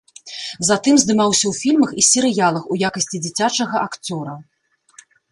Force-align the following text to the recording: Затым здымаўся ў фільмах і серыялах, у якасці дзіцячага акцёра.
Затым 0.67 0.95
здымаўся 1.01 1.43
ў 1.51 1.57
фільмах 1.61 1.91
і 2.01 2.05
серыялах, 2.11 2.63
у 2.75 2.77
якасці 2.89 3.21
дзіцячага 3.25 3.83
акцёра. 3.89 4.33